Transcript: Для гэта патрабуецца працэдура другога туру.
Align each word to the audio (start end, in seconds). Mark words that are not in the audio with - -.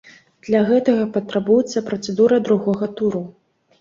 Для 0.47 0.61
гэта 0.69 0.95
патрабуецца 1.19 1.85
працэдура 1.91 2.43
другога 2.49 2.91
туру. 3.01 3.23